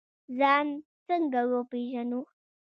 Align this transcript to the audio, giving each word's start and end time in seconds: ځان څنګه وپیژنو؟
ځان 0.37 0.67
څنګه 1.07 1.39
وپیژنو؟ 1.53 2.21